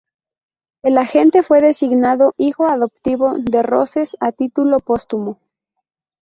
El 0.83 0.97
agente 0.97 1.43
fue 1.43 1.61
designado 1.61 2.33
hijo 2.35 2.65
adoptivo 2.67 3.35
de 3.37 3.61
Roses 3.61 4.17
a 4.19 4.31
título 4.31 4.79
póstumo. 4.79 5.37